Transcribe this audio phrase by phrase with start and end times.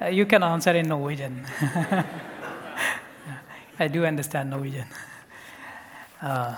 [0.00, 1.46] Uh, you can answer in Norwegian.
[3.78, 4.86] I do understand Norwegian.
[6.22, 6.54] Uh,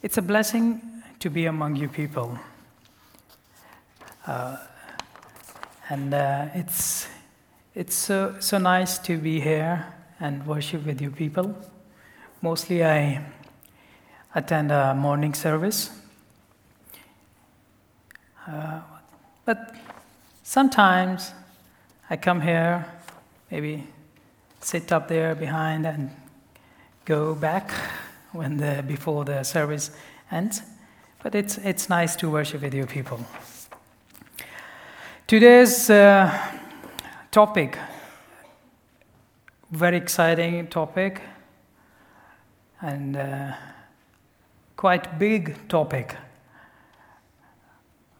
[0.00, 0.80] it's a blessing
[1.18, 2.38] to be among you people.
[4.26, 4.56] Uh,
[5.90, 7.06] and uh, it's,
[7.74, 9.84] it's so, so nice to be here
[10.20, 11.54] and worship with you people.
[12.40, 13.22] Mostly I
[14.34, 15.90] attend a morning service.
[18.48, 18.80] Uh,
[19.44, 19.74] but
[20.42, 21.34] sometimes
[22.12, 22.84] I come here,
[23.52, 23.86] maybe
[24.60, 26.10] sit up there behind and
[27.04, 27.70] go back
[28.32, 29.92] when the, before the service
[30.28, 30.62] ends.
[31.22, 33.24] But it's, it's nice to worship with you people.
[35.28, 36.36] Today's uh,
[37.30, 37.78] topic,
[39.70, 41.20] very exciting topic,
[42.80, 43.52] and uh,
[44.76, 46.16] quite big topic.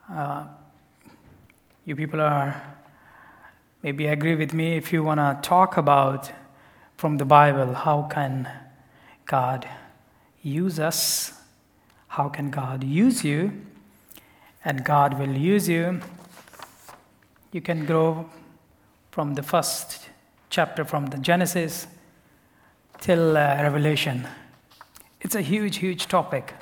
[0.09, 0.45] Uh,
[1.85, 2.80] you people are
[3.83, 6.31] maybe agree with me if you want to talk about
[6.97, 8.49] from the Bible how can
[9.27, 9.67] God
[10.43, 11.33] use us,
[12.09, 13.53] how can God use you,
[14.65, 16.01] and God will use you.
[17.53, 18.29] You can grow
[19.11, 20.09] from the first
[20.51, 21.87] chapter from the Genesis
[23.01, 24.29] till uh, Revelation.
[25.21, 26.55] It's a huge, huge topic.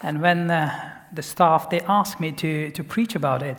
[0.00, 3.56] And when uh, the staff they asked me to, to preach about it,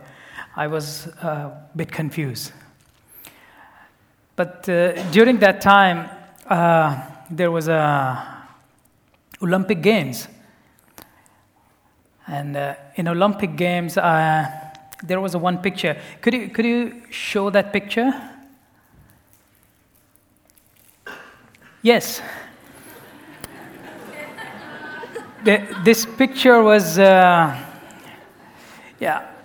[0.59, 2.51] I was a bit confused.
[4.35, 6.09] But uh, during that time,
[6.47, 6.99] uh,
[7.31, 8.43] there was a
[9.41, 10.27] Olympic Games,
[12.27, 14.51] and uh, in Olympic Games, uh,
[15.01, 15.95] there was a one picture.
[16.19, 18.11] Could you could you show that picture?
[21.81, 22.21] Yes.
[25.45, 27.57] the, this picture was, uh,
[28.99, 29.38] yeah,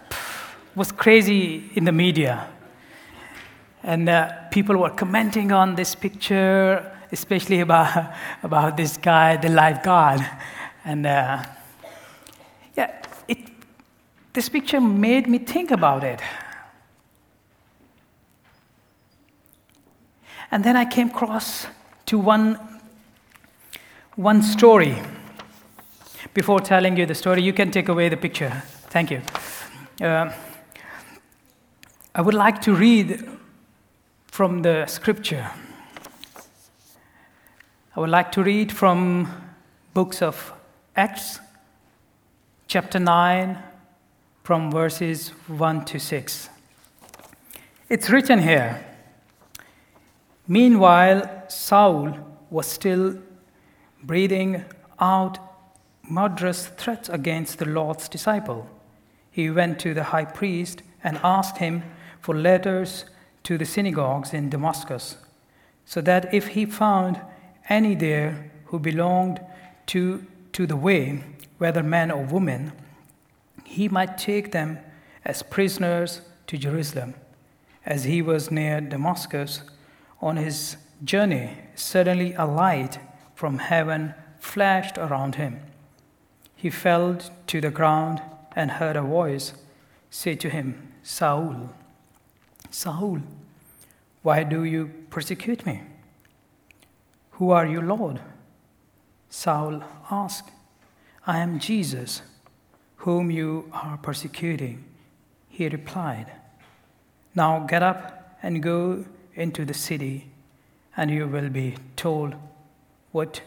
[0.75, 2.49] was crazy in the media.
[3.83, 10.21] And uh, people were commenting on this picture, especially about, about this guy, the lifeguard.
[10.85, 11.45] And uh,
[12.77, 13.39] yeah, it,
[14.33, 16.21] this picture made me think about it.
[20.51, 21.67] And then I came across
[22.07, 22.59] to one,
[24.17, 24.97] one story.
[26.33, 28.63] Before telling you the story, you can take away the picture.
[28.89, 29.23] Thank you.
[30.01, 30.33] Uh,
[32.17, 33.29] I would like to read
[34.29, 35.51] from the scripture.
[37.97, 39.27] I would like to read from
[39.95, 40.53] books of
[40.95, 41.41] Acts,
[42.69, 43.59] chapter 9,
[44.45, 46.51] from verses 1 to 6.
[47.89, 48.85] It's written here
[50.47, 52.17] Meanwhile, Saul
[52.49, 53.19] was still
[54.05, 54.65] breathing
[55.01, 55.41] out
[56.09, 58.69] murderous threats against the Lord's disciple.
[59.33, 61.83] He went to the high priest and asked him
[62.25, 63.05] for letters
[63.43, 65.19] to the synagogues in Damascus,
[65.85, 67.21] so that if he found
[67.69, 69.39] any there who belonged
[69.89, 70.25] to,
[70.55, 71.23] to the way,
[71.59, 72.73] whether man or woman,
[73.63, 74.79] he might take them
[75.23, 77.13] as prisoners to Jerusalem.
[77.85, 79.61] As he was near Damascus
[80.23, 82.99] on his journey, suddenly a light
[83.35, 85.61] from heaven flashed around him.
[86.57, 87.19] He fell
[87.49, 88.23] to the ground
[88.57, 89.53] and heard a voice
[90.09, 91.69] say to him, Saul,
[92.75, 93.21] Saul,
[94.23, 95.81] why do you persecute me?
[97.33, 98.21] Who are you, Lord?
[99.31, 100.51] Saul asked,
[101.25, 102.23] I am Jesus,
[102.97, 104.85] whom you are persecuting.
[105.49, 106.27] He replied,
[107.33, 109.05] Now get up and go
[109.37, 110.27] into the city,
[110.97, 112.35] and you will be told
[113.13, 113.41] what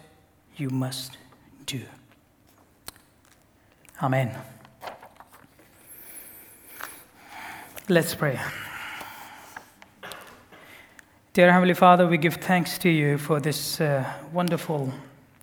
[0.55, 1.17] you must
[1.65, 1.81] do.
[4.01, 4.33] Amen.
[7.89, 8.39] Let's pray.
[11.37, 14.03] Dear Heavenly Father, we give thanks to you for this uh,
[14.33, 14.91] wonderful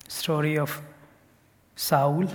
[0.08, 0.82] story of
[1.76, 2.26] Saul.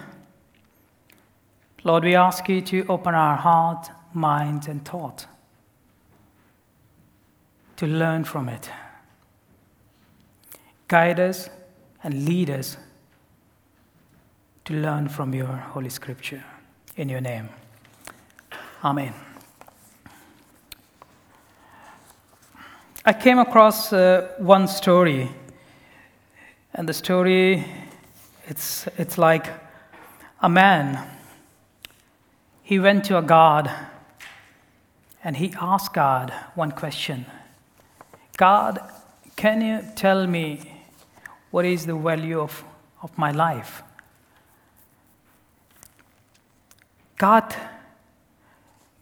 [1.83, 5.25] Lord, we ask you to open our heart, mind, and thought
[7.75, 8.69] to learn from it.
[10.87, 11.49] Guide us
[12.01, 12.77] and lead us
[14.63, 16.45] to learn from your Holy Scripture.
[16.95, 17.49] In your name.
[18.85, 19.13] Amen.
[23.05, 25.31] I came across uh, one story,
[26.73, 27.65] and the story
[28.49, 29.47] it's, it's like
[30.41, 31.07] a man.
[32.63, 33.71] He went to a God
[35.23, 37.25] and he asked God one question
[38.37, 38.79] God,
[39.35, 40.83] can you tell me
[41.51, 42.63] what is the value of,
[43.03, 43.83] of my life?
[47.17, 47.55] God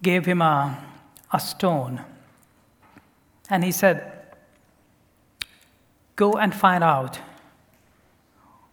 [0.02, 0.78] gave him a,
[1.32, 2.02] a stone
[3.50, 4.14] And he said,
[6.16, 7.20] Go and find out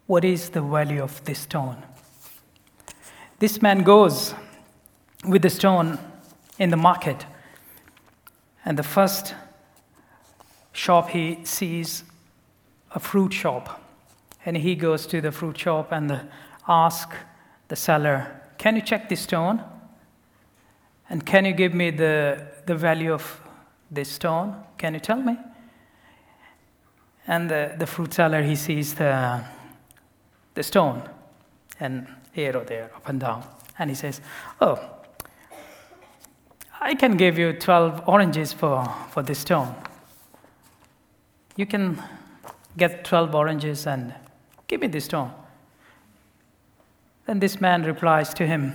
[0.06, 1.82] what is the value of this stone.
[3.38, 4.34] This man goes
[5.26, 5.98] with the stone
[6.58, 7.26] in the market,
[8.64, 9.34] and the first
[10.72, 12.04] shop he sees
[12.94, 13.80] a fruit shop.
[14.46, 16.20] And he goes to the fruit shop and the,
[16.68, 17.10] ask
[17.68, 19.62] the seller, Can you check this stone?
[21.08, 23.40] And can you give me the, the value of
[23.94, 24.56] this stone?
[24.78, 25.38] Can you tell me?
[27.26, 29.42] And the, the fruit seller, he sees the,
[30.54, 31.08] the stone
[31.80, 33.44] and here or there, up and down.
[33.78, 34.20] And he says,
[34.60, 34.78] Oh,
[36.80, 39.74] I can give you 12 oranges for, for this stone.
[41.56, 42.02] You can
[42.76, 44.14] get 12 oranges and
[44.66, 45.32] give me this stone.
[47.26, 48.74] Then this man replies to him,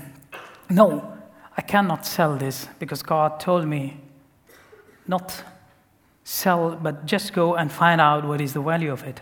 [0.70, 1.18] No,
[1.56, 3.98] I cannot sell this because God told me
[5.10, 5.44] not
[6.24, 9.22] sell, but just go and find out what is the value of it.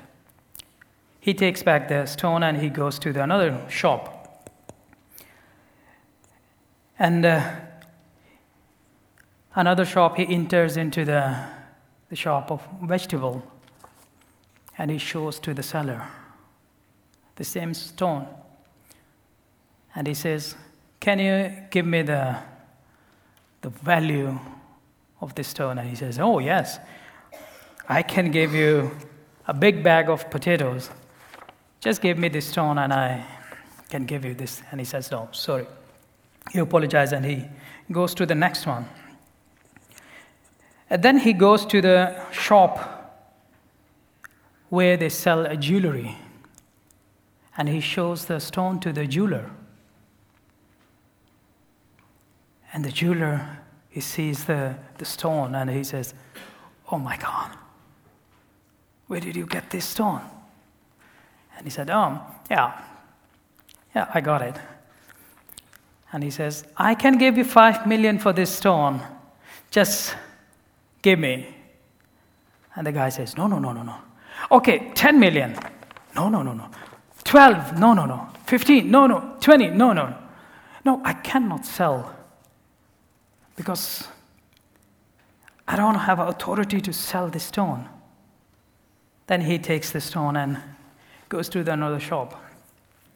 [1.21, 4.49] He takes back the stone and he goes to the another shop.
[6.99, 7.55] And uh,
[9.55, 11.37] another shop, he enters into the,
[12.09, 13.41] the shop of vegetable
[14.77, 16.05] and he shows to the seller
[17.37, 18.27] the same stone.
[19.95, 20.55] And he says,
[20.99, 22.37] Can you give me the,
[23.61, 24.37] the value
[25.21, 25.77] of this stone?
[25.77, 26.79] And he says, Oh, yes.
[27.89, 28.91] I can give you
[29.47, 30.89] a big bag of potatoes.
[31.79, 33.25] Just give me this stone and I
[33.89, 34.61] can give you this.
[34.71, 35.67] And he says, No, sorry.
[36.51, 37.45] He apologizes and he
[37.91, 38.85] goes to the next one.
[40.89, 42.93] And then he goes to the shop
[44.69, 46.17] where they sell jewelry.
[47.57, 49.49] And he shows the stone to the jeweler.
[52.73, 53.59] And the jeweler,
[53.97, 56.13] he sees the, the stone and he says,
[56.91, 57.49] Oh my God,
[59.07, 60.21] where did you get this stone?
[61.57, 62.79] And he said, Oh, yeah,
[63.95, 64.55] yeah, I got it.
[66.11, 69.01] And he says, I can give you five million for this stone.
[69.71, 70.15] Just
[71.01, 71.47] give me.
[72.75, 73.95] And the guy says, No, no, no, no, no.
[74.51, 75.57] Okay, 10 million.
[76.15, 76.69] No, no, no, no.
[77.23, 77.79] 12.
[77.79, 78.29] No, no, no.
[78.45, 78.91] 15.
[78.91, 79.37] No, no.
[79.41, 79.69] 20.
[79.69, 80.15] No, no.
[80.85, 82.16] No, I cannot sell
[83.57, 84.07] because
[85.67, 87.89] I don't have authority to sell this stone.
[89.25, 90.59] Then he takes the stone and
[91.27, 92.41] goes to another shop.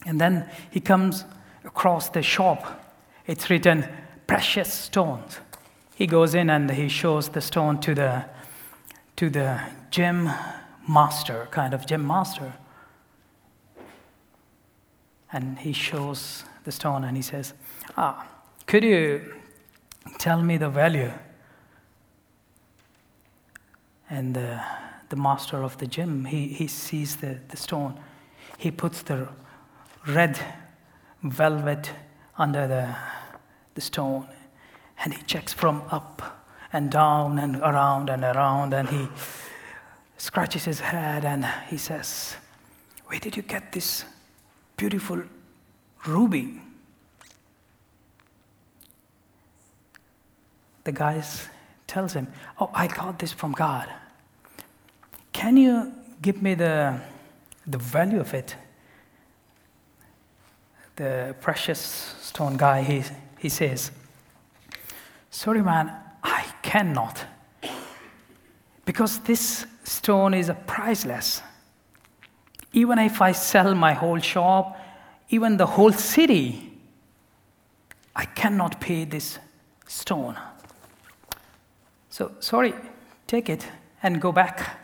[0.06, 1.24] And then he comes
[1.64, 2.84] across the shop.
[3.26, 3.88] It's written
[4.28, 5.40] precious stones.
[5.96, 8.26] He goes in and he shows the stone to the,
[9.16, 9.62] to the
[9.92, 10.30] gem
[10.90, 12.54] master, kind of gem master.
[15.32, 17.54] And he shows the stone and he says,
[17.96, 18.28] Ah,
[18.66, 19.41] could you
[20.18, 21.12] tell me the value?
[24.10, 24.62] And the,
[25.10, 28.00] the master of the gym, he, he sees the, the stone.
[28.58, 29.28] He puts the
[30.08, 30.40] red
[31.24, 31.92] velvet
[32.38, 32.96] under the,
[33.76, 34.28] the stone
[35.04, 39.08] and he checks from up and down and around and around and he
[40.18, 42.36] scratches his head and he says,
[43.06, 44.06] Where did you get this
[44.78, 45.24] beautiful
[46.06, 46.62] ruby?
[50.84, 51.24] The guy
[51.88, 52.28] tells him,
[52.60, 53.88] Oh, I got this from God.
[55.34, 57.00] Can you give me the,
[57.68, 58.56] the value of it?
[60.96, 61.80] The precious
[62.22, 63.04] stone guy, he,
[63.40, 63.92] he says,
[65.30, 65.92] Sorry, man,
[66.24, 67.26] I cannot.
[68.86, 71.42] Because this stone is priceless.
[72.74, 74.78] Even if I sell my whole shop,
[75.30, 76.72] even the whole city,
[78.16, 79.40] I cannot pay this
[79.88, 80.38] stone.
[82.12, 82.76] So, sorry,
[83.26, 83.68] take it
[84.04, 84.80] and go back.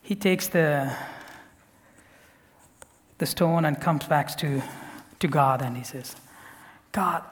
[0.00, 0.90] He takes the,
[3.18, 4.62] the stone and comes back to,
[5.18, 6.16] to God and he says,
[6.92, 7.22] God,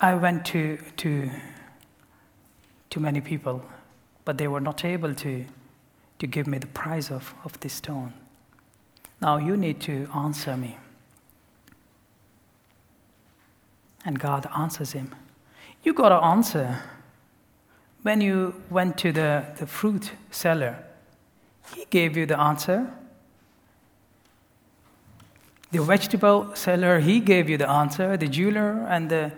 [0.00, 1.30] I went to, to
[2.90, 3.64] to many people,
[4.24, 5.44] but they were not able to,
[6.18, 8.12] to give me the price of, of this stone.
[9.20, 10.76] Now you need to answer me.
[14.04, 15.14] And God answers him.
[15.82, 16.82] You got an answer.
[18.02, 20.84] When you went to the, the fruit seller,
[21.74, 22.90] he gave you the answer.
[25.70, 28.16] The vegetable seller, he gave you the answer.
[28.16, 29.32] The jeweler and the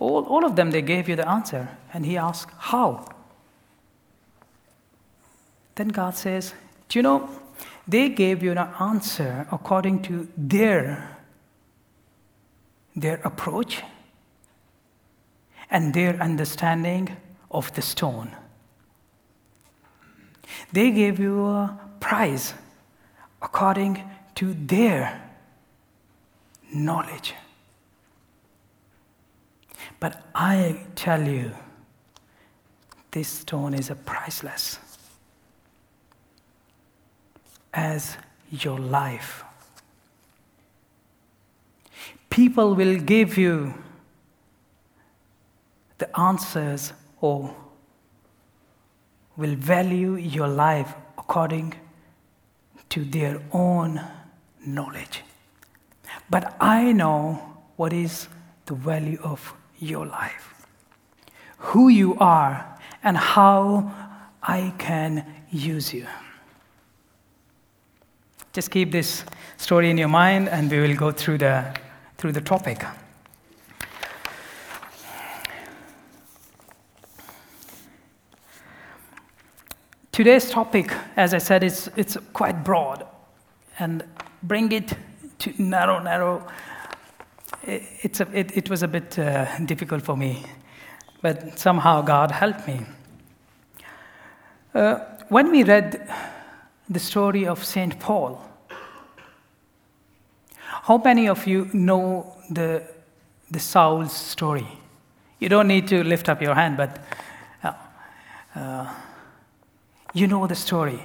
[0.00, 1.68] all, all of them, they gave you the answer.
[1.92, 3.06] And he asked, How?
[5.74, 6.54] Then God says,
[6.88, 7.28] Do you know,
[7.86, 11.18] they gave you an answer according to their,
[12.96, 13.82] their approach.
[15.70, 17.16] And their understanding
[17.50, 18.36] of the stone.
[20.72, 22.54] They gave you a price
[23.42, 24.02] according
[24.36, 25.20] to their
[26.72, 27.34] knowledge.
[29.98, 31.52] But I tell you,
[33.10, 34.78] this stone is a priceless
[37.74, 38.16] as
[38.50, 39.44] your life.
[42.30, 43.74] People will give you
[46.00, 47.54] the answers or
[49.36, 51.74] will value your life according
[52.88, 54.00] to their own
[54.66, 55.22] knowledge.
[56.28, 57.40] But I know
[57.76, 58.28] what is
[58.66, 60.54] the value of your life,
[61.58, 63.92] who you are, and how
[64.42, 66.06] I can use you.
[68.52, 69.24] Just keep this
[69.58, 71.78] story in your mind, and we will go through the,
[72.18, 72.84] through the topic.
[80.20, 83.06] Today's topic, as I said, is it's quite broad,
[83.78, 84.04] and
[84.42, 84.92] bring it
[85.38, 86.46] to narrow, narrow.
[87.62, 90.44] It's a, it, it was a bit uh, difficult for me,
[91.22, 92.82] but somehow God helped me.
[94.74, 94.98] Uh,
[95.30, 96.06] when we read
[96.90, 97.98] the story of St.
[97.98, 98.46] Paul.
[100.82, 102.82] How many of you know the,
[103.50, 104.68] the Saul's story?
[105.38, 106.98] You don't need to lift up your hand, but
[107.64, 107.72] uh,
[108.54, 108.94] uh,
[110.12, 111.02] you know the story.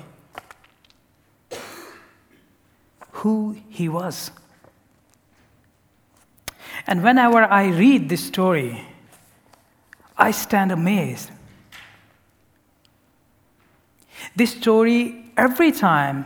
[3.11, 4.31] Who he was.
[6.87, 8.85] And whenever I read this story,
[10.17, 11.31] I stand amazed.
[14.35, 16.25] This story every time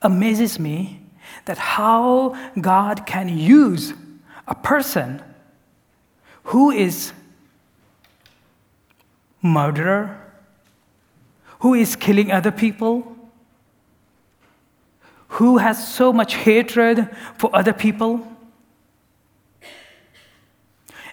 [0.00, 1.00] amazes me
[1.44, 3.94] that how God can use
[4.46, 5.22] a person
[6.44, 7.12] who is
[9.40, 10.21] murderer,
[11.62, 13.16] who is killing other people,
[15.28, 18.26] who has so much hatred for other people,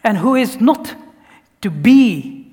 [0.04, 0.96] and who is not
[1.62, 2.52] to be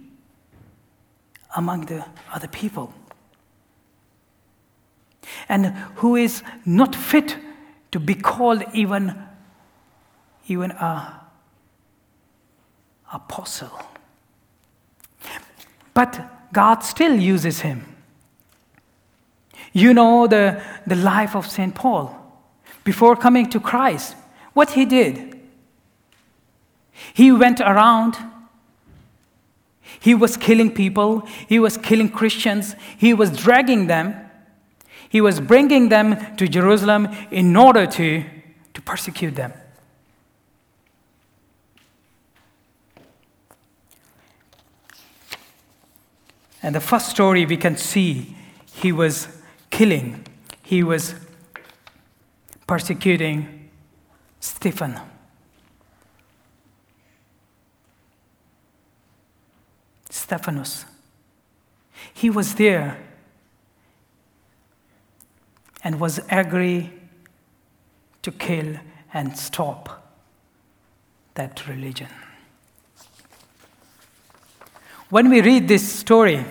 [1.57, 2.93] among the other people?
[5.49, 7.39] And who is not fit
[7.93, 9.15] to be called even,
[10.49, 11.23] even a
[13.11, 13.81] apostle.
[15.95, 17.85] But God still uses him.
[19.73, 21.75] You know the, the life of St.
[21.75, 22.17] Paul.
[22.83, 24.17] Before coming to Christ,
[24.55, 25.39] what he did.
[27.13, 28.17] He went around,
[30.01, 34.27] he was killing people, he was killing Christians, he was dragging them
[35.09, 38.25] he was bringing them to Jerusalem in order to,
[38.75, 39.53] to persecute them.
[46.67, 48.35] And the first story we can see,
[48.75, 49.29] he was
[49.71, 50.27] killing,
[50.65, 51.15] he was
[52.67, 53.71] persecuting
[54.41, 54.99] Stephen.
[60.11, 60.87] Stephanus.
[62.13, 62.99] He was there
[65.85, 66.93] and was angry
[68.23, 68.75] to kill
[69.15, 70.19] and stop
[71.35, 72.09] that religion.
[75.09, 76.45] When we read this story,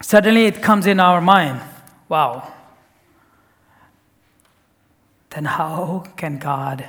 [0.00, 1.60] suddenly it comes in our mind
[2.08, 2.52] wow,
[5.30, 6.86] then how can God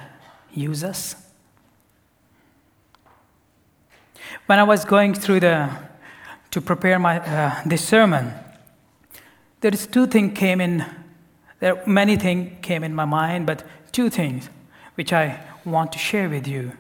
[0.54, 1.16] use us?
[4.48, 5.70] When I was going through the
[6.52, 8.34] to prepare my uh, this sermon,
[9.62, 10.86] there is two things came in
[11.62, 14.50] there many things came in my mind, but two things
[14.96, 16.74] which I want to share with you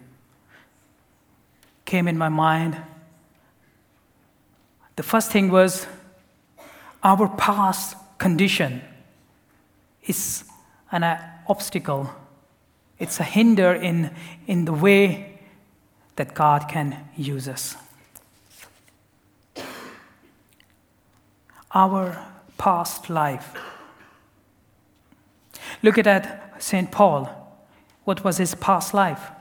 [1.85, 2.75] came in my mind.
[4.95, 5.87] The first thing was
[7.03, 8.81] our past condition
[10.05, 10.43] is
[10.91, 11.03] an
[11.47, 12.09] obstacle.
[12.99, 14.11] It's a hinder in,
[14.47, 15.39] in the way
[16.15, 17.75] that God can use us.
[21.73, 22.23] Our
[22.57, 23.57] past life
[25.83, 26.89] Look at St.
[26.89, 27.29] Paul.
[28.05, 29.31] What was his past life?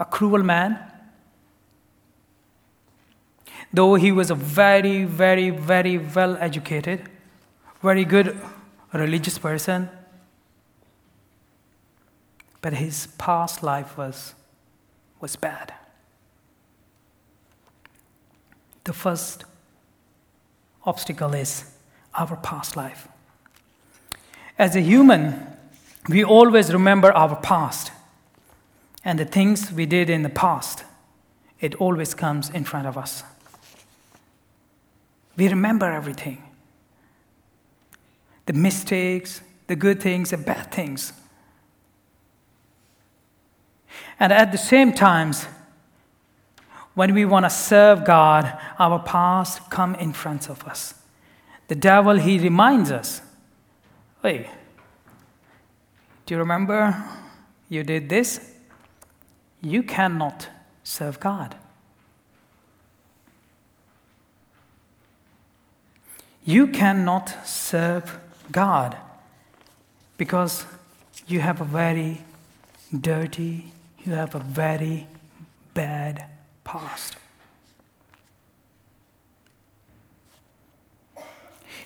[0.00, 0.78] A cruel man.
[3.74, 7.08] Though he was a very, very, very well educated,
[7.82, 8.40] very good
[8.92, 9.88] religious person,
[12.60, 14.34] but his past life was,
[15.20, 15.74] was bad.
[18.84, 19.44] The first
[20.86, 21.64] obstacle is
[22.14, 23.08] our past life.
[24.56, 25.48] As a human,
[26.08, 27.90] we always remember our past
[29.04, 30.84] and the things we did in the past
[31.60, 33.24] it always comes in front of us.
[35.36, 36.42] We remember everything
[38.46, 41.14] the mistakes, the good things, the bad things.
[44.20, 45.46] And at the same times,
[46.94, 50.94] when we want to serve God, our past come in front of us.
[51.68, 53.22] The devil, he reminds us,
[54.22, 54.50] hey,
[56.26, 56.94] do you remember
[57.68, 58.52] you did this?
[59.60, 60.48] You cannot
[60.82, 61.56] serve God.
[66.44, 68.18] You cannot serve
[68.52, 68.96] God
[70.18, 70.66] because
[71.26, 72.20] you have a very
[73.00, 73.72] dirty,
[74.04, 75.06] you have a very
[75.72, 76.26] bad
[76.62, 77.16] past.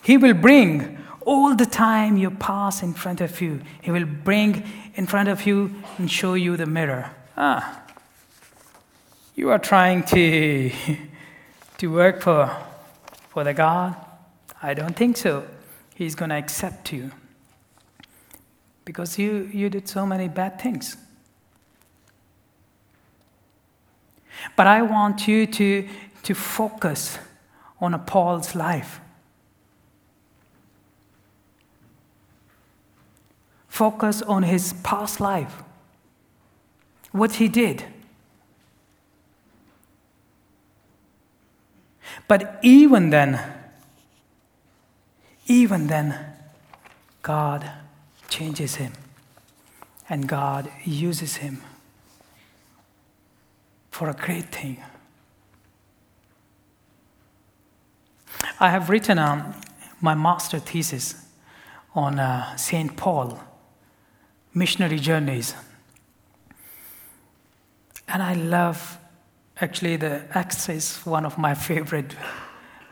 [0.03, 3.61] He will bring all the time your past in front of you.
[3.81, 7.11] He will bring in front of you and show you the mirror.
[7.37, 7.83] Ah,
[9.37, 10.73] you are trying to,
[11.79, 12.51] to work for,
[13.29, 13.95] for the God?
[14.63, 15.47] I don't think so.
[15.95, 17.11] He's going to accept you
[18.85, 20.97] because you, you did so many bad things.
[24.57, 25.89] But I want you to,
[26.23, 27.19] to focus
[27.81, 29.01] on Paul's life.
[33.69, 35.63] Focus on his past life,
[37.13, 37.85] what he did.
[42.27, 43.58] But even then,
[45.49, 46.15] even then,
[47.23, 47.69] God
[48.29, 48.93] changes him
[50.09, 51.63] and God uses him
[53.91, 54.83] for a great thing.
[58.61, 59.55] I have written um,
[60.01, 61.15] my master thesis
[61.95, 62.97] on uh, St.
[62.97, 63.41] Paul,
[64.55, 65.55] missionary journeys.
[68.07, 68.99] And I love,
[69.61, 72.15] actually, the Acts is one of my favorite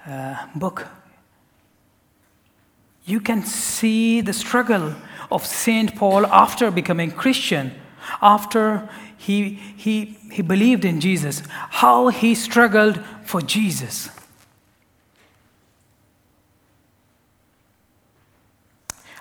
[0.06, 0.86] uh, book.
[3.06, 4.94] You can see the struggle
[5.30, 5.94] of St.
[5.94, 7.72] Paul after becoming Christian,
[8.20, 14.10] after he, he, he believed in Jesus, how he struggled for Jesus.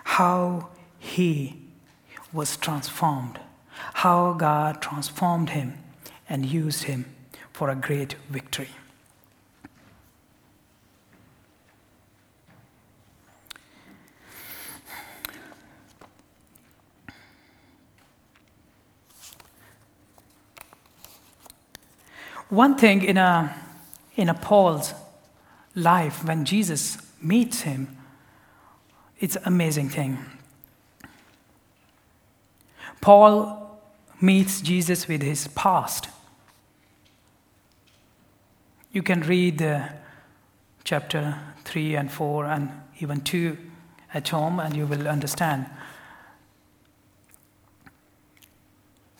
[0.03, 1.61] How he
[2.33, 3.39] was transformed,
[3.93, 5.77] how God transformed him
[6.27, 7.05] and used him
[7.53, 8.69] for a great victory.
[22.49, 23.55] One thing in a,
[24.15, 24.93] in a Paul's
[25.73, 27.97] life, when Jesus meets him,
[29.19, 30.19] it's an amazing thing.
[33.01, 33.79] Paul
[34.21, 36.07] meets Jesus with his past.
[38.91, 39.89] You can read uh,
[40.83, 43.57] chapter 3 and 4 and even 2
[44.13, 45.65] at home, and you will understand.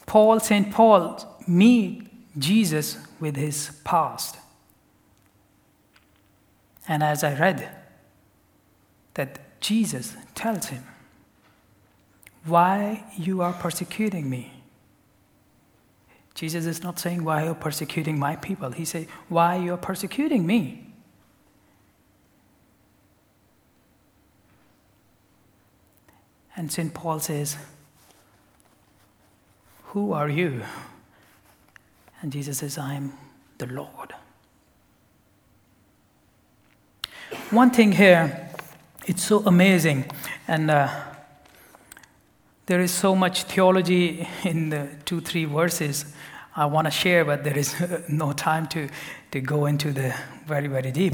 [0.06, 0.72] Paul, St.
[0.72, 4.38] Paul, meet Jesus with his past.
[6.88, 7.70] And as I read,
[9.16, 10.84] that Jesus tells him,
[12.46, 14.52] Why you are persecuting me?
[16.36, 18.72] Jesus is not saying, Why you're persecuting my people.
[18.72, 20.86] He says, Why you're persecuting me?
[26.58, 26.94] And St.
[26.94, 27.58] Paul says,
[29.88, 30.62] Who are you?
[32.26, 33.14] And Jesus says, I am
[33.60, 34.16] the Lord.
[37.52, 38.50] One thing here,
[39.06, 40.06] it's so amazing,
[40.48, 40.90] and uh,
[42.66, 46.16] there is so much theology in the two, three verses
[46.56, 47.76] I want to share, but there is
[48.10, 48.90] no time to,
[49.30, 50.16] to go into the
[50.48, 51.14] very, very deep.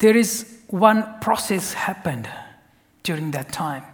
[0.00, 2.28] There is one process happened
[3.04, 3.84] during that time.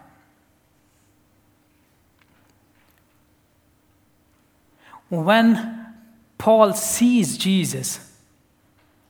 [5.08, 5.94] When
[6.38, 8.00] Paul sees Jesus,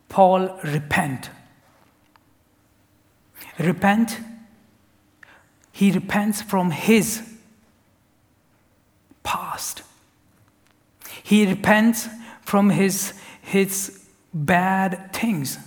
[0.08, 1.30] Paul repent.
[3.58, 4.18] Repent.
[5.72, 7.22] He repents from his
[9.22, 9.82] past.
[11.22, 12.08] He repents
[12.42, 15.58] from his, his bad things.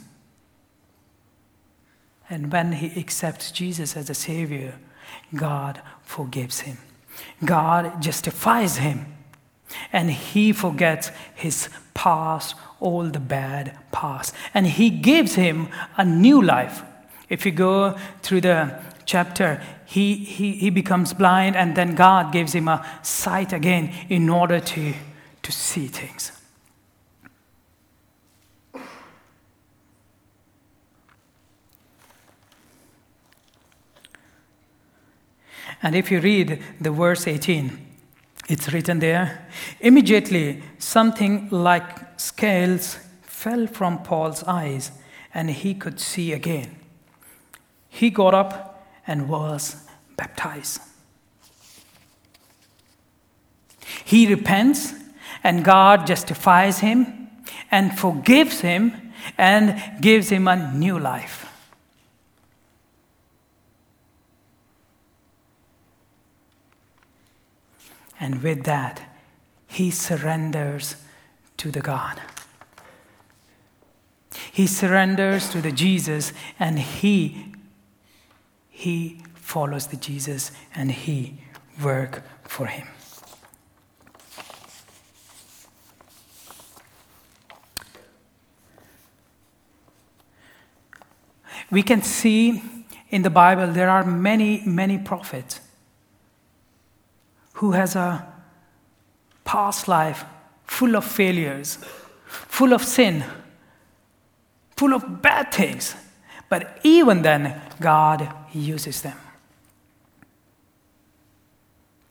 [2.30, 4.76] And when he accepts Jesus as a Savior,
[5.36, 6.78] God forgives him.
[7.44, 9.06] God justifies him.
[9.92, 14.34] And he forgets his past, all the bad past.
[14.54, 16.84] And he gives him a new life.
[17.30, 22.54] If you go through the chapter, he, he, he becomes blind, and then God gives
[22.54, 24.94] him a sight again in order to,
[25.42, 26.32] to see things.
[35.82, 37.89] And if you read the verse 18,
[38.50, 39.48] it's written there
[39.80, 44.92] immediately something like scales fell from Paul's eyes
[45.34, 46.76] and he could see again.
[47.88, 50.82] He got up and was baptized.
[54.04, 54.94] He repents
[55.44, 57.30] and God justifies him
[57.72, 61.49] and forgives him and gives him a new life.
[68.20, 69.02] And with that,
[69.68, 70.96] he surrenders
[71.58, 72.20] to the God.
[74.52, 77.54] He surrenders to the Jesus and he
[78.70, 81.42] he follows the Jesus and he
[81.82, 82.88] work for him.
[91.72, 92.62] We can see
[93.10, 95.60] in the Bible there are many, many prophets
[97.60, 98.26] who has a
[99.44, 100.24] past life
[100.64, 101.78] full of failures,
[102.26, 103.22] full of sin,
[104.78, 105.94] full of bad things.
[106.48, 109.18] But even then, God uses them.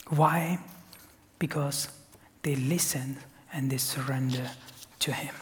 [0.08, 0.58] Why?
[1.38, 1.88] Because
[2.42, 3.16] they listen
[3.50, 4.50] and they surrender
[4.98, 5.34] to Him.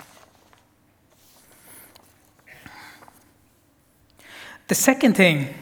[4.68, 5.52] The second thing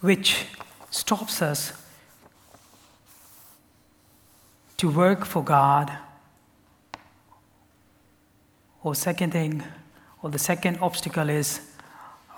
[0.00, 0.46] which
[0.90, 1.72] stops us
[4.76, 5.92] to work for God.
[8.82, 9.62] Or, second thing,
[10.22, 11.60] or the second obstacle is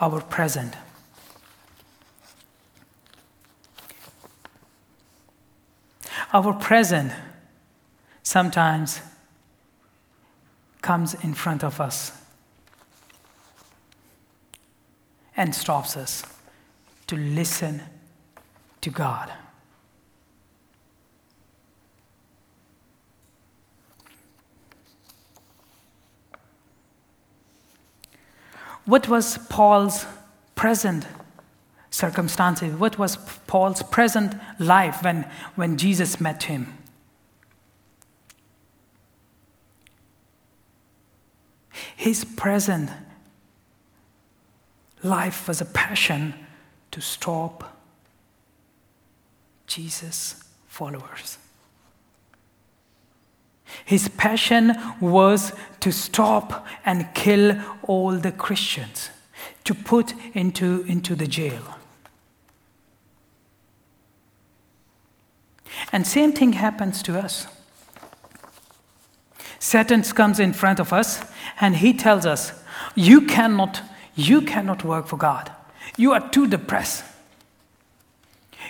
[0.00, 0.74] our present.
[6.32, 7.12] Our present
[8.22, 9.00] sometimes
[10.80, 12.12] comes in front of us
[15.36, 16.24] and stops us
[17.06, 17.82] to listen
[18.82, 19.32] to God.
[28.84, 30.06] What was Paul's
[30.54, 31.06] present
[31.90, 32.74] circumstances?
[32.74, 33.16] What was
[33.46, 36.78] Paul's present life when, when Jesus met him?
[41.96, 42.90] His present
[45.04, 46.34] life was a passion
[46.90, 47.71] to stop
[49.72, 51.38] Jesus' followers.
[53.86, 59.08] His passion was to stop and kill all the Christians,
[59.64, 61.62] to put into, into the jail.
[65.90, 67.46] And same thing happens to us.
[69.58, 71.22] Satan comes in front of us
[71.60, 72.52] and he tells us,
[72.94, 73.80] you cannot,
[74.14, 75.50] you cannot work for God.
[75.96, 77.04] You are too depressed.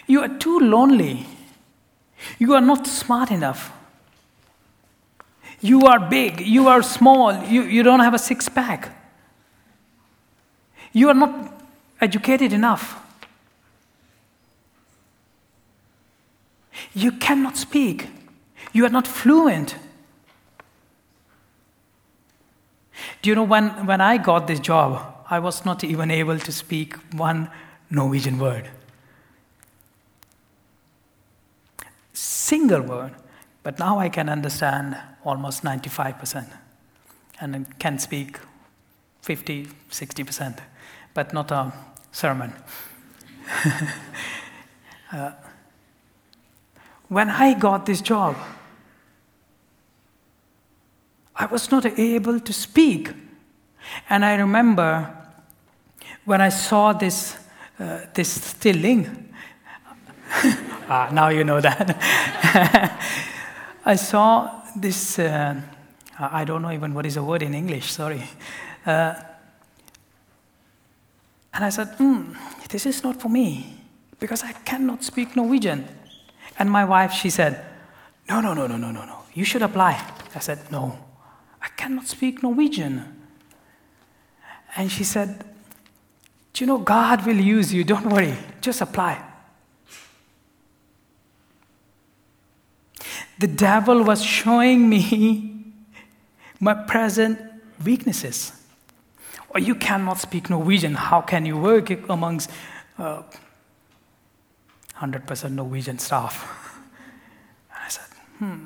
[0.07, 1.27] You are too lonely.
[2.39, 3.73] You are not smart enough.
[5.61, 6.41] You are big.
[6.41, 7.45] You are small.
[7.45, 8.91] You, you don't have a six pack.
[10.93, 11.53] You are not
[12.01, 12.99] educated enough.
[16.95, 18.09] You cannot speak.
[18.73, 19.77] You are not fluent.
[23.23, 26.53] Do you know when, when I got this job, I was not even able to
[26.53, 27.49] speak one
[27.89, 28.69] Norwegian word.
[32.43, 33.15] Single word,
[33.63, 36.47] but now I can understand almost 95%
[37.41, 38.39] and can speak
[39.23, 40.59] 50, 60%,
[41.15, 41.73] but not a
[42.11, 42.53] sermon.
[45.13, 45.33] uh,
[47.09, 48.37] when I got this job,
[51.37, 53.11] I was not able to speak.
[54.09, 55.15] And I remember
[56.25, 57.37] when I saw this,
[57.79, 59.33] uh, this stilling,
[60.95, 61.97] Ah, now you know that.
[63.87, 65.59] I saw this, uh,
[66.19, 68.23] I don't know even what is the word in English, sorry.
[68.85, 69.15] Uh,
[71.55, 72.37] and I said, mm,
[72.69, 73.81] this is not for me
[74.21, 75.89] because I cannot speak Norwegian.
[76.59, 77.65] And my wife, she said,
[78.29, 79.19] no, no, no, no, no, no, no.
[79.33, 79.93] You should apply.
[80.35, 80.99] I said, no,
[81.63, 83.25] I cannot speak Norwegian.
[84.77, 85.43] And she said,
[86.53, 87.83] do you know God will use you?
[87.83, 89.32] Don't worry, just apply.
[93.43, 95.65] The devil was showing me
[96.61, 97.41] my present
[97.85, 98.53] weaknesses.
[99.49, 100.95] Or you cannot speak Norwegian.
[100.95, 102.51] How can you work amongst
[102.99, 103.23] uh,
[104.97, 106.59] 100% Norwegian staff?
[107.75, 108.65] And I said, hmm.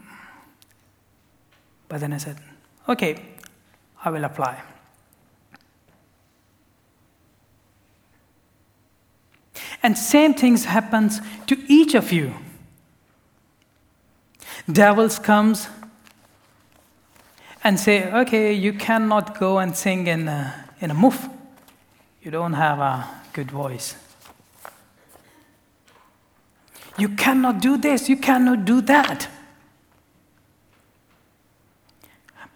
[1.88, 2.36] But then I said,
[2.86, 3.22] okay,
[4.04, 4.60] I will apply.
[9.82, 12.34] And same things happens to each of you.
[14.70, 15.68] Devils comes
[17.62, 21.28] and say, okay, you cannot go and sing in a, in a muff.
[22.22, 23.94] You don't have a good voice.
[26.98, 29.28] You cannot do this, you cannot do that.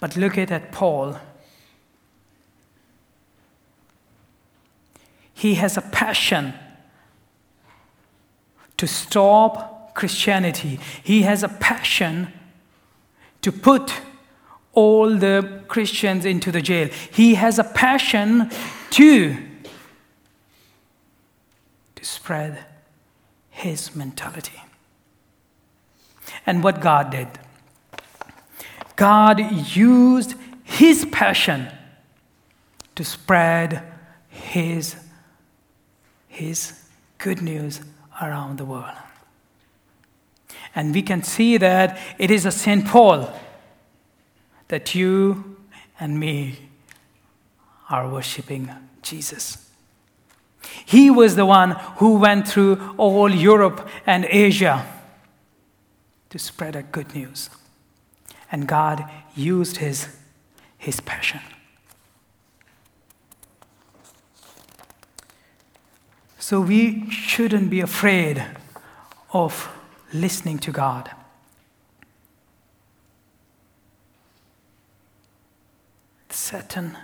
[0.01, 1.19] But look at, at Paul.
[5.35, 6.55] He has a passion
[8.79, 9.70] to stop
[10.01, 10.81] Christianity.
[11.03, 12.33] He has a passion
[13.43, 13.93] to put
[14.73, 16.89] all the Christians into the jail.
[17.13, 18.51] He has a passion
[18.93, 19.37] to,
[21.97, 22.65] to spread
[23.51, 24.63] his mentality.
[26.47, 27.29] And what God did
[28.97, 29.39] God
[29.75, 30.35] used
[30.65, 31.69] his passion
[32.95, 33.83] to spread
[34.29, 34.97] his,
[36.29, 36.73] his
[37.19, 37.81] good news
[38.21, 38.97] around the world.
[40.75, 42.87] And we can see that it is a St.
[42.87, 43.33] Paul
[44.69, 45.57] that you
[45.99, 46.71] and me
[47.89, 48.71] are worshiping
[49.03, 49.69] Jesus.
[50.85, 54.87] He was the one who went through all Europe and Asia
[56.31, 57.51] to spread a good news.
[58.53, 60.09] And God used his,
[60.79, 61.41] his passion.
[66.39, 68.45] So we shouldn't be afraid
[69.33, 69.69] of
[70.13, 71.11] listening to God.
[76.29, 76.97] Satan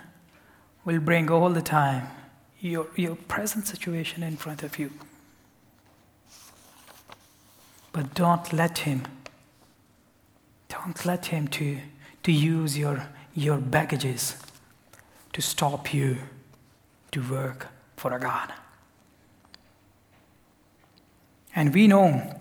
[0.83, 2.07] will bring all the time
[2.59, 4.91] your, your present situation in front of you.
[7.91, 9.03] But don't let him,
[10.69, 11.79] don't let him to,
[12.23, 14.37] to use your, your baggages
[15.33, 16.17] to stop you
[17.11, 18.53] to work for a God.
[21.55, 22.39] And we know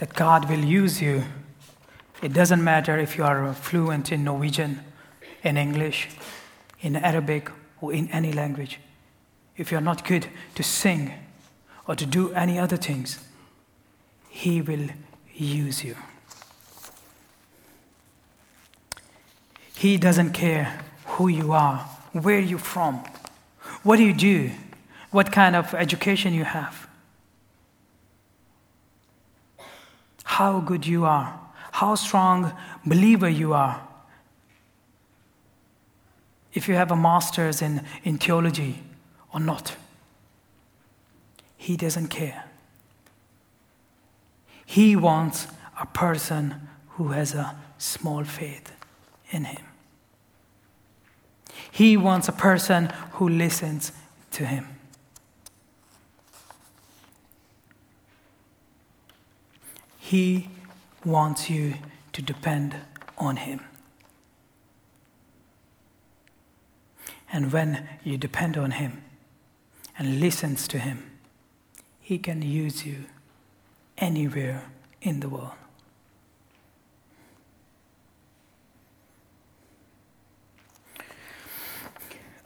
[0.00, 1.24] that God will use you.
[2.22, 4.80] It doesn't matter if you are fluent in Norwegian
[5.42, 6.08] in English,
[6.80, 7.50] in Arabic,
[7.82, 8.80] or in any language.
[9.58, 11.12] If you're not good to sing
[11.86, 13.18] or to do any other things,
[14.30, 14.88] He will
[15.34, 15.96] use you.
[19.76, 21.78] He doesn't care who you are,
[22.12, 23.04] where you're from,
[23.82, 24.50] what do you do,
[25.10, 26.88] what kind of education you have,
[30.40, 31.38] how good you are,
[31.70, 32.50] how strong
[32.86, 33.86] believer you are
[36.54, 38.82] if you have a master's in, in theology
[39.34, 39.76] or not.
[41.58, 42.44] He doesn't care.
[44.64, 45.46] He wants
[45.78, 46.54] a person
[46.92, 48.72] who has a small faith
[49.30, 49.64] in him.
[51.70, 53.92] He wants a person who listens
[54.30, 54.79] to him.
[60.10, 60.48] He
[61.04, 61.74] wants you
[62.14, 62.74] to depend
[63.16, 63.60] on him.
[67.32, 69.04] And when you depend on Him
[69.96, 71.12] and listens to Him,
[72.00, 73.04] He can use you
[73.98, 74.64] anywhere
[75.00, 75.52] in the world.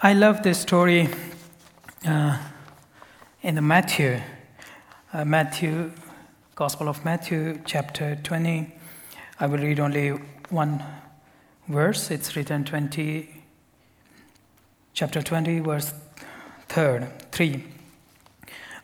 [0.03, 1.09] I love this story
[2.07, 2.37] uh,
[3.41, 4.21] in the Matthew,
[5.15, 5.93] uh, Matthew,
[6.57, 8.73] Gospel of Matthew, chapter 20.
[9.41, 10.11] I will read only
[10.51, 10.85] one
[11.67, 12.13] verse.
[12.13, 13.43] It's written 20
[14.93, 15.93] chapter 20, verse
[16.69, 17.07] 3.
[17.33, 17.65] 3.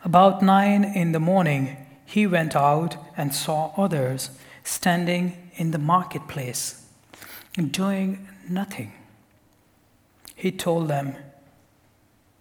[0.03, 4.31] About nine in the morning, he went out and saw others
[4.65, 6.85] standing in the marketplace,
[7.53, 8.91] doing nothing.
[10.35, 11.15] He told them,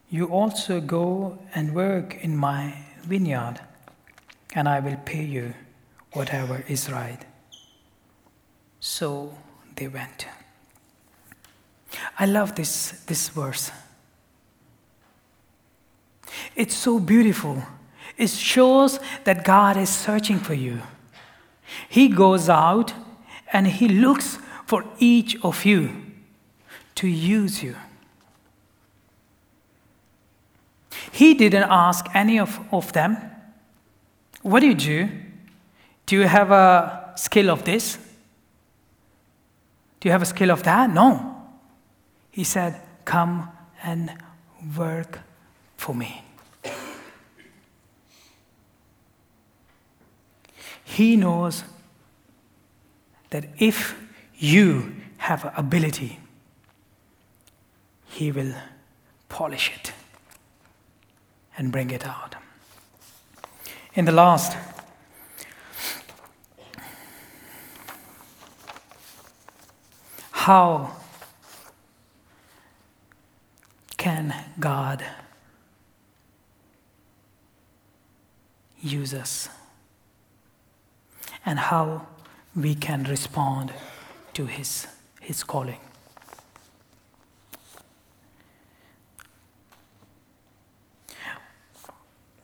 [0.09, 3.61] You also go and work in my vineyard,
[4.55, 5.55] and I will pay you
[6.13, 7.19] whatever is right.
[8.81, 9.37] So
[9.77, 10.27] they went.
[12.19, 13.71] I love this, this verse.
[16.55, 17.63] It's so beautiful.
[18.17, 20.81] It shows that God is searching for you.
[21.89, 22.93] He goes out
[23.53, 25.91] and He looks for each of you
[26.97, 27.77] to use you.
[31.13, 33.17] He didn't ask any of, of them,
[34.43, 35.09] What do you do?
[36.07, 37.99] Do you have a skill of this?
[40.01, 40.91] Do you have a skill of that?
[40.91, 41.37] No.
[42.31, 43.49] He said, Come
[43.83, 44.13] and
[44.77, 45.21] work
[45.77, 46.25] for me.
[50.85, 51.65] He knows
[53.31, 53.95] that if
[54.37, 56.19] you have ability,
[58.07, 58.55] He will
[59.29, 59.93] polish it
[61.57, 62.35] and bring it out.
[63.93, 64.57] In the last,
[70.31, 70.93] how
[73.97, 75.05] can God
[78.81, 79.49] use us?
[81.45, 82.07] And how
[82.55, 83.73] we can respond
[84.35, 84.87] to His,
[85.21, 85.81] his calling.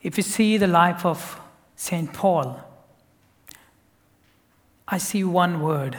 [0.06, 1.40] If you see the life of
[1.74, 2.12] St.
[2.12, 2.60] Paul,
[4.86, 5.98] I see one word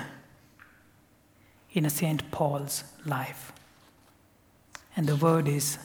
[1.73, 2.31] in St.
[2.31, 3.51] Paul's life,
[4.95, 5.77] and the word is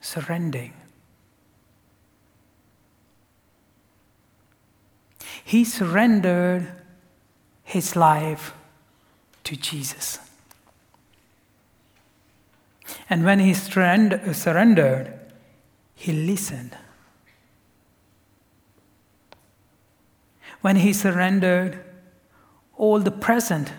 [0.00, 0.72] surrendering.
[5.44, 6.72] He surrendered
[7.62, 8.52] his life
[9.44, 10.18] to Jesus.
[13.08, 15.20] And when he surrendered,
[15.94, 16.76] he listened.
[20.64, 21.78] When he surrendered
[22.78, 23.70] all the present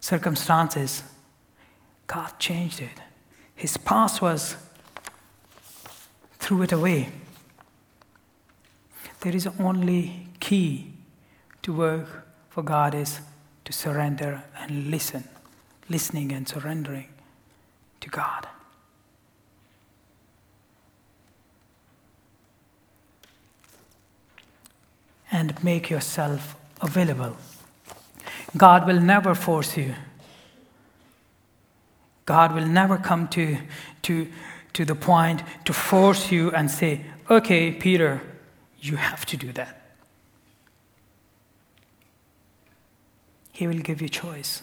[0.00, 1.04] circumstances,
[2.08, 3.00] God changed it.
[3.54, 4.56] His past was
[6.40, 7.10] threw it away.
[9.20, 10.94] There is only key
[11.62, 13.20] to work for God is
[13.64, 15.22] to surrender and listen,
[15.88, 17.06] listening and surrendering
[18.00, 18.48] to God.
[25.32, 27.36] And make yourself available.
[28.56, 29.94] God will never force you.
[32.26, 33.58] God will never come to,
[34.02, 34.28] to,
[34.72, 38.20] to the point to force you and say, okay, Peter,
[38.80, 39.80] you have to do that.
[43.52, 44.62] He will give you choice.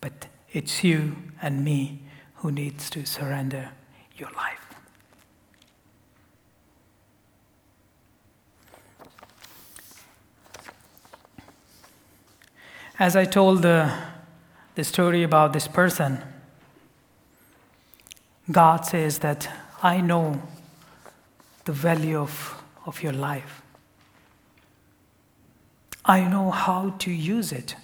[0.00, 2.00] But it's you and me
[2.36, 3.70] who needs to surrender
[4.16, 4.59] your life.
[13.00, 13.90] As I told the,
[14.74, 16.20] the story about this person,
[18.52, 19.48] God says that
[19.82, 20.42] I know
[21.64, 23.62] the value of, of your life.
[26.04, 27.74] I know how to use it.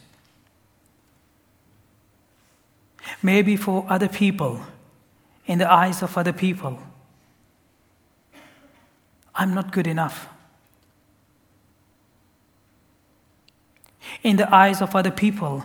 [3.22, 4.61] Maybe for other people,
[5.46, 6.79] in the eyes of other people,
[9.35, 10.29] I'm not good enough.
[14.26, 15.64] In the eyes of other people,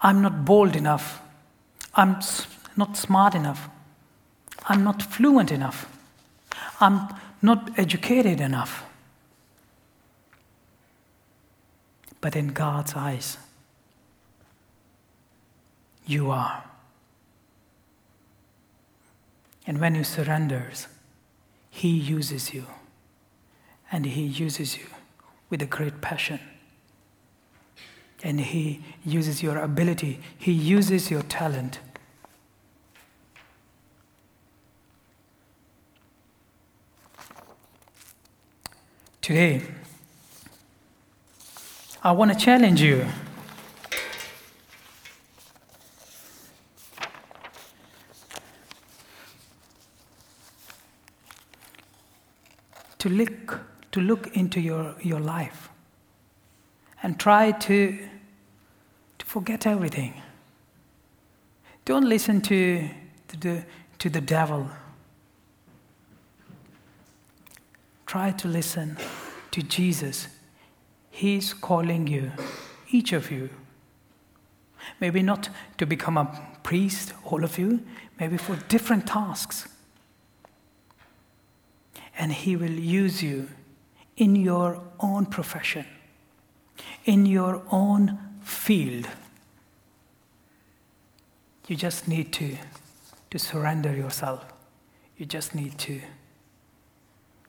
[0.00, 1.22] I'm not bold enough.
[1.94, 2.18] I'm
[2.76, 3.68] not smart enough.
[4.68, 5.86] I'm not fluent enough.
[6.80, 7.08] I'm
[7.40, 8.86] not educated enough.
[12.26, 13.38] but in God's eyes,
[16.08, 16.64] you are.
[19.64, 20.72] And when you surrender,
[21.70, 22.66] He uses you.
[23.92, 24.86] And He uses you
[25.50, 26.40] with a great passion.
[28.26, 31.78] And He uses your ability, He uses your talent.
[39.22, 39.62] Today,
[42.02, 43.06] I want to challenge you.
[52.98, 53.60] To look,
[53.92, 55.68] to look into your, your life
[57.04, 58.08] and try to, to
[59.36, 60.14] forget everything.
[61.84, 62.88] Don't listen to,
[63.28, 63.64] to, the,
[63.98, 64.66] to the devil.
[68.06, 68.96] Try to listen
[69.50, 70.28] to Jesus
[71.10, 72.32] He's calling you,
[72.90, 73.50] each of you.
[75.00, 76.26] Maybe not to become a
[76.62, 77.84] priest, all of you,
[78.18, 79.68] maybe for different tasks.
[82.18, 83.50] And He will use you
[84.16, 85.84] in your own profession,
[87.04, 89.06] in your own field.
[91.66, 92.56] You just need to,
[93.30, 94.44] to surrender yourself.
[95.16, 96.00] You just need to,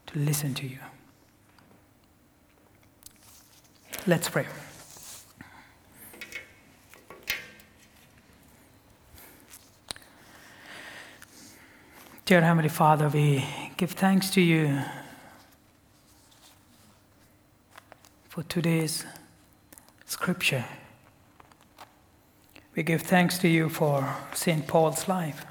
[0.08, 0.80] to listen to you.
[4.08, 4.48] Let's pray.
[12.26, 13.46] Dear Heavenly Father, we
[13.78, 14.80] give thanks to you
[18.28, 19.06] for today's
[20.06, 20.66] scripture.
[22.78, 24.68] We give thanks to you for St.
[24.68, 25.48] Paul's life.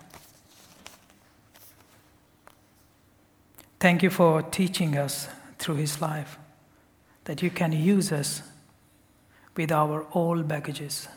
[3.81, 5.27] Thank you for teaching us
[5.59, 6.39] through his life
[7.25, 8.43] that you can use us
[9.57, 11.09] with our old baggages,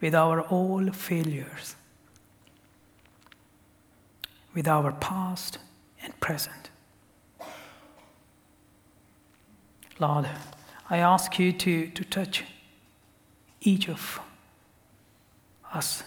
[0.00, 1.76] with our old failures,
[4.54, 5.58] with our past
[6.02, 6.70] and present.
[10.00, 10.26] Lord,
[10.88, 12.44] I ask you to, to touch
[13.60, 14.20] each of
[15.72, 16.02] us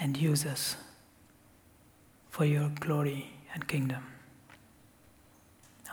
[0.00, 0.76] and use us
[2.30, 4.02] for your glory and kingdom.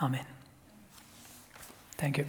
[0.02, 0.26] Amen.
[1.96, 2.26] Thank you.